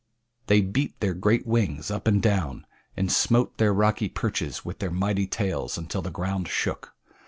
They 0.47 0.61
beat 0.61 0.99
their 0.99 1.13
great 1.13 1.45
wings 1.45 1.91
up 1.91 2.07
and 2.07 2.23
down, 2.23 2.65
and 2.97 3.11
smote 3.11 3.59
their 3.59 3.71
rocky 3.71 4.09
perches 4.09 4.65
with 4.65 4.79
their 4.79 4.89
mighty 4.89 5.27
tails 5.27 5.77
until 5.77 6.01
the 6.01 6.09
ground 6.09 6.47
shook. 6.47 6.95